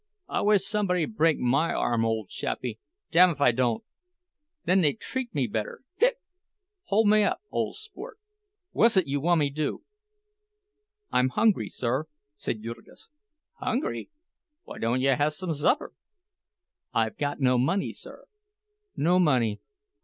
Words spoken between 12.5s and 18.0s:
Jurgis. "Hungry! Why don't you hassome supper?" "I've got no money,